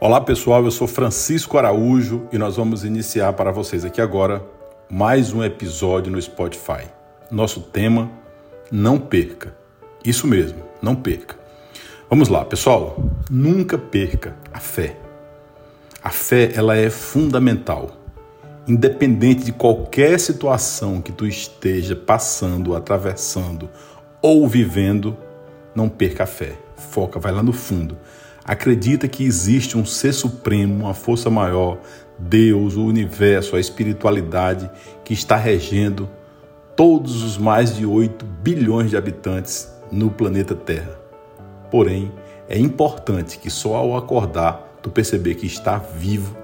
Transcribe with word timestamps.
Olá 0.00 0.20
pessoal, 0.20 0.64
eu 0.64 0.72
sou 0.72 0.88
Francisco 0.88 1.56
Araújo 1.56 2.26
e 2.32 2.36
nós 2.36 2.56
vamos 2.56 2.84
iniciar 2.84 3.32
para 3.34 3.52
vocês 3.52 3.84
aqui 3.84 4.00
agora 4.00 4.44
mais 4.90 5.32
um 5.32 5.42
episódio 5.42 6.10
no 6.10 6.20
Spotify. 6.20 6.88
Nosso 7.30 7.60
tema: 7.60 8.10
não 8.72 8.98
perca. 8.98 9.54
Isso 10.04 10.26
mesmo, 10.26 10.58
não 10.82 10.96
perca. 10.96 11.36
Vamos 12.10 12.28
lá, 12.28 12.44
pessoal. 12.44 12.96
Nunca 13.30 13.78
perca 13.78 14.36
a 14.52 14.58
fé. 14.58 14.96
A 16.02 16.10
fé 16.10 16.50
ela 16.54 16.76
é 16.76 16.90
fundamental. 16.90 17.92
Independente 18.66 19.44
de 19.44 19.52
qualquer 19.52 20.18
situação 20.18 21.00
que 21.00 21.12
tu 21.12 21.24
esteja 21.24 21.94
passando, 21.94 22.74
atravessando 22.74 23.70
ou 24.20 24.48
vivendo, 24.48 25.16
não 25.72 25.88
perca 25.88 26.24
a 26.24 26.26
fé. 26.26 26.58
Foca, 26.76 27.20
vai 27.20 27.32
lá 27.32 27.44
no 27.44 27.52
fundo 27.52 27.96
acredita 28.44 29.08
que 29.08 29.24
existe 29.24 29.78
um 29.78 29.84
ser 29.84 30.12
supremo, 30.12 30.84
uma 30.84 30.94
força 30.94 31.30
maior, 31.30 31.78
Deus, 32.18 32.76
o 32.76 32.84
universo, 32.84 33.56
a 33.56 33.60
espiritualidade 33.60 34.70
que 35.04 35.14
está 35.14 35.36
regendo 35.36 36.08
todos 36.76 37.22
os 37.22 37.38
mais 37.38 37.74
de 37.74 37.86
8 37.86 38.24
bilhões 38.24 38.90
de 38.90 38.96
habitantes 38.96 39.72
no 39.90 40.10
planeta 40.10 40.54
Terra. 40.54 40.98
Porém, 41.70 42.12
é 42.48 42.58
importante 42.58 43.38
que 43.38 43.50
só 43.50 43.76
ao 43.76 43.96
acordar 43.96 44.78
tu 44.82 44.90
perceber 44.90 45.36
que 45.36 45.46
está 45.46 45.78
vivo, 45.78 46.36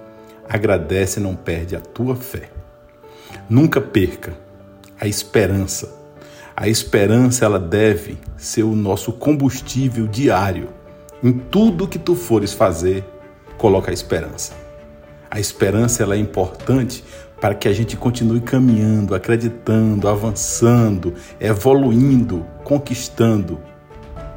agradece 0.49 1.21
e 1.21 1.23
não 1.23 1.37
perde 1.37 1.77
a 1.77 1.81
tua 1.81 2.17
fé. 2.17 2.49
Nunca 3.49 3.81
perca 3.81 4.33
a 4.99 5.07
esperança. 5.07 5.95
A 6.57 6.69
esperança 6.69 7.45
ela 7.45 7.59
deve 7.59 8.19
ser 8.37 8.63
o 8.63 8.75
nosso 8.75 9.13
combustível 9.13 10.07
diário 10.07 10.80
em 11.23 11.33
tudo 11.33 11.87
que 11.87 11.99
tu 11.99 12.15
fores 12.15 12.53
fazer, 12.53 13.05
coloca 13.59 13.91
a 13.91 13.95
esperança. 13.95 14.55
A 15.31 15.39
esperança 15.39 16.03
ela 16.03 16.15
é 16.15 16.19
importante 16.19 17.05
para 17.41 17.55
que 17.55 17.69
a 17.69 17.73
gente 17.73 17.97
continue 17.97 18.41
caminhando, 18.41 19.15
acreditando, 19.15 20.09
avançando, 20.09 21.15
evoluindo, 21.41 22.45
conquistando 22.65 23.59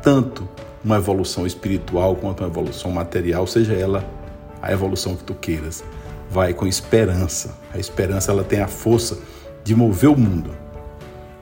tanto 0.01 0.47
uma 0.83 0.97
evolução 0.97 1.47
espiritual 1.47 2.15
quanto 2.15 2.41
uma 2.41 2.49
evolução 2.49 2.91
material, 2.91 3.47
seja 3.47 3.73
ela 3.73 4.05
a 4.61 4.71
evolução 4.71 5.15
que 5.15 5.23
tu 5.23 5.33
queiras. 5.33 5.83
Vai 6.29 6.53
com 6.53 6.65
esperança. 6.65 7.57
A 7.73 7.77
esperança 7.77 8.31
ela 8.31 8.43
tem 8.43 8.59
a 8.59 8.67
força 8.67 9.17
de 9.63 9.75
mover 9.75 10.09
o 10.09 10.17
mundo. 10.17 10.51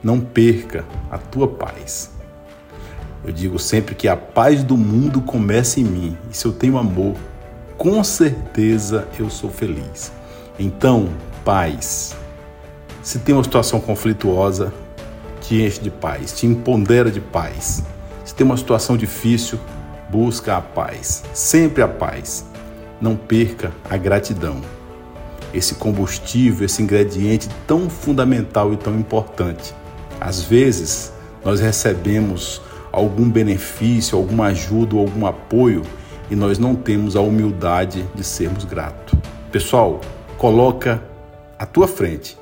Não 0.04 0.20
perca 0.20 0.86
a 1.10 1.18
tua 1.18 1.48
paz. 1.48 2.12
Eu 3.24 3.32
digo 3.32 3.60
sempre 3.60 3.94
que 3.94 4.08
a 4.08 4.18
paz 4.18 4.64
do 4.64 4.76
mundo 4.76 5.22
começa 5.22 5.80
em 5.80 5.84
mim. 5.84 6.18
E 6.32 6.36
se 6.36 6.46
eu 6.46 6.52
tenho 6.52 6.78
amor, 6.78 7.16
com 7.78 8.04
certeza 8.04 9.08
eu 9.20 9.30
sou 9.30 9.50
feliz. 9.50 10.12
Então, 10.58 11.10
paz. 11.46 12.16
Se 13.04 13.20
tem 13.20 13.34
uma 13.36 13.44
situação 13.44 13.80
conflituosa, 13.80 14.74
te 15.42 15.62
enche 15.62 15.80
de 15.82 15.92
paz, 15.92 16.34
te 16.34 16.48
empodera 16.48 17.12
de 17.12 17.20
paz. 17.20 17.84
Se 18.24 18.34
tem 18.34 18.46
uma 18.46 18.58
situação 18.58 18.98
difícil, 18.98 19.60
busca 20.10 20.58
a 20.58 20.62
paz, 20.62 21.24
sempre 21.34 21.84
a 21.84 21.88
paz. 21.88 22.46
Não 23.00 23.16
perca 23.16 23.72
a 23.90 23.98
gratidão. 23.98 24.62
Esse 25.54 25.76
combustível, 25.76 26.66
esse 26.66 26.82
ingrediente 26.82 27.50
tão 27.68 27.90
fundamental 27.90 28.74
e 28.74 28.78
tão 28.78 28.98
importante. 28.98 29.74
Às 30.20 30.42
vezes, 30.44 31.12
nós 31.44 31.60
recebemos 31.60 32.62
algum 32.92 33.30
benefício, 33.30 34.18
alguma 34.18 34.48
ajuda 34.48 34.96
ou 34.96 35.02
algum 35.02 35.26
apoio 35.26 35.84
e 36.30 36.36
nós 36.36 36.58
não 36.58 36.76
temos 36.76 37.16
a 37.16 37.22
humildade 37.22 38.06
de 38.16 38.24
sermos 38.24 38.64
gratos. 38.64 39.18
Pessoal, 39.52 40.00
coloca 40.38 41.04
à 41.60 41.66
tua 41.66 41.88
frente, 41.88 42.38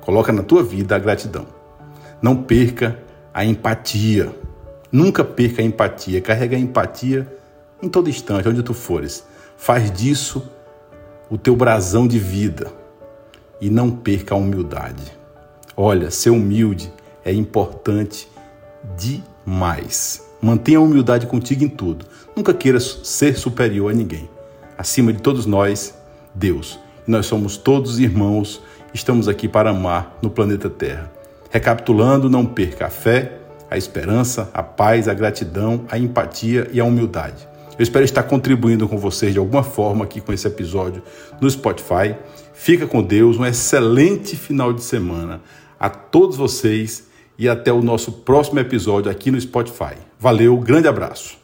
coloca 0.00 0.32
na 0.32 0.42
tua 0.42 0.62
vida 0.62 0.96
a 0.96 0.98
gratidão. 0.98 1.46
Não 2.20 2.36
perca 2.36 2.98
a 3.32 3.44
empatia. 3.44 4.34
Nunca 4.90 5.22
perca 5.22 5.62
a 5.62 5.64
empatia. 5.64 6.20
Carrega 6.20 6.56
a 6.56 6.60
empatia 6.60 7.32
em 7.80 7.88
todo 7.88 8.10
instante, 8.10 8.48
onde 8.48 8.62
tu 8.62 8.74
fores. 8.74 9.24
Faz 9.56 9.90
disso 9.92 10.50
o 11.30 11.38
teu 11.38 11.54
brasão 11.54 12.08
de 12.08 12.18
vida 12.18 12.72
e 13.60 13.70
não 13.70 13.90
perca 13.90 14.34
a 14.34 14.38
humildade. 14.38 15.12
Olha, 15.76 16.10
ser 16.10 16.30
humilde 16.30 16.92
é 17.24 17.32
importante 17.32 18.28
demais. 19.48 20.22
Mantenha 20.42 20.78
a 20.78 20.82
humildade 20.82 21.26
contigo 21.26 21.64
em 21.64 21.68
tudo. 21.68 22.04
Nunca 22.36 22.52
queira 22.52 22.78
ser 22.78 23.36
superior 23.36 23.90
a 23.90 23.94
ninguém. 23.94 24.28
Acima 24.76 25.12
de 25.12 25.22
todos 25.22 25.46
nós, 25.46 25.94
Deus. 26.34 26.78
Nós 27.06 27.24
somos 27.24 27.56
todos 27.56 27.98
irmãos, 27.98 28.62
estamos 28.92 29.26
aqui 29.26 29.48
para 29.48 29.70
amar 29.70 30.18
no 30.20 30.28
planeta 30.28 30.68
Terra. 30.68 31.10
Recapitulando, 31.50 32.28
não 32.28 32.44
perca 32.44 32.86
a 32.86 32.90
fé, 32.90 33.38
a 33.70 33.78
esperança, 33.78 34.50
a 34.52 34.62
paz, 34.62 35.08
a 35.08 35.14
gratidão, 35.14 35.86
a 35.90 35.98
empatia 35.98 36.68
e 36.70 36.78
a 36.78 36.84
humildade. 36.84 37.48
Eu 37.78 37.82
espero 37.82 38.04
estar 38.04 38.24
contribuindo 38.24 38.86
com 38.86 38.98
vocês 38.98 39.32
de 39.32 39.38
alguma 39.38 39.62
forma 39.62 40.04
aqui 40.04 40.20
com 40.20 40.32
esse 40.32 40.46
episódio 40.46 41.02
no 41.40 41.50
Spotify. 41.50 42.14
Fica 42.52 42.86
com 42.86 43.02
Deus, 43.02 43.38
um 43.38 43.46
excelente 43.46 44.36
final 44.36 44.72
de 44.72 44.82
semana 44.82 45.40
a 45.80 45.88
todos 45.88 46.36
vocês 46.36 47.07
e 47.38 47.48
até 47.48 47.72
o 47.72 47.80
nosso 47.80 48.10
próximo 48.10 48.58
episódio 48.58 49.10
aqui 49.10 49.30
no 49.30 49.40
Spotify. 49.40 49.94
Valeu, 50.18 50.58
grande 50.58 50.88
abraço. 50.88 51.38